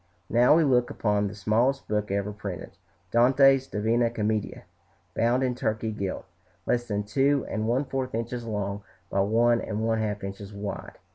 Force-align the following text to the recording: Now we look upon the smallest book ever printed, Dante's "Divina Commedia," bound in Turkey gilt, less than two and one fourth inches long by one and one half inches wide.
Now 0.31 0.55
we 0.57 0.63
look 0.63 0.89
upon 0.89 1.27
the 1.27 1.35
smallest 1.35 1.87
book 1.87 2.09
ever 2.09 2.31
printed, 2.33 2.71
Dante's 3.11 3.67
"Divina 3.67 4.09
Commedia," 4.09 4.63
bound 5.13 5.43
in 5.43 5.53
Turkey 5.53 5.91
gilt, 5.91 6.25
less 6.65 6.87
than 6.87 7.03
two 7.03 7.45
and 7.47 7.67
one 7.67 7.85
fourth 7.85 8.15
inches 8.15 8.43
long 8.43 8.81
by 9.11 9.19
one 9.19 9.61
and 9.61 9.85
one 9.85 9.99
half 9.99 10.23
inches 10.23 10.51
wide. 10.53 10.97